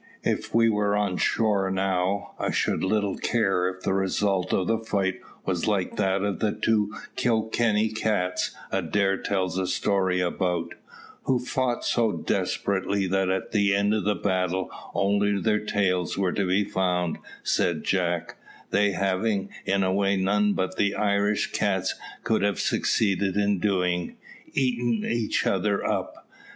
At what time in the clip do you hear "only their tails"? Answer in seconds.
14.95-16.17